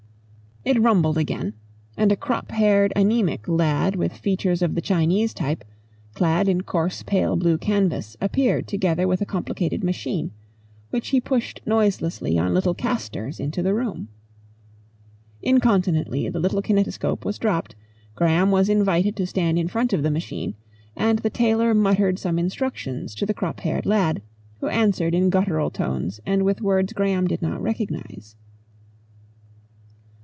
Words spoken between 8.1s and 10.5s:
appeared together with a complicated machine,